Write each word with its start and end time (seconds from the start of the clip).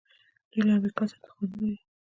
دوی 0.49 0.61
له 0.67 0.71
امریکا 0.77 1.03
سره 1.09 1.19
دښمني 1.23 1.55
لري. 1.63 1.77